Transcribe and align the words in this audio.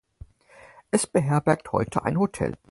Es 0.89 1.05
beherbergt 1.05 1.71
heute 1.73 2.03
ein 2.05 2.17
Hotel. 2.17 2.57